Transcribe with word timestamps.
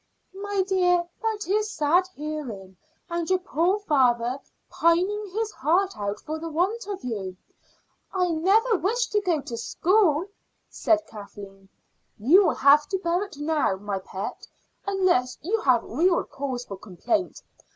"My 0.33 0.63
dear, 0.65 1.07
that 1.21 1.47
is 1.47 1.69
sad 1.69 2.07
hearing; 2.15 2.75
and 3.07 3.29
your 3.29 3.37
poor 3.37 3.77
father 3.77 4.39
pining 4.67 5.29
his 5.31 5.51
heart 5.51 5.95
out 5.95 6.19
for 6.19 6.39
the 6.39 6.49
want 6.49 6.87
of 6.87 7.03
you." 7.03 7.37
"I 8.11 8.29
never 8.31 8.79
wished 8.79 9.11
to 9.11 9.21
go 9.21 9.41
to 9.41 9.55
school," 9.55 10.25
said 10.67 11.05
Kathleen. 11.05 11.69
"You 12.17 12.45
will 12.45 12.55
have 12.55 12.87
to 12.87 12.97
bear 12.97 13.21
it 13.25 13.37
now, 13.37 13.75
my 13.75 13.99
pet, 13.99 14.47
unless 14.87 15.37
you 15.43 15.59
have 15.61 15.83
real 15.83 16.23
cause 16.23 16.65
for 16.65 16.77
complaint. 16.77 17.43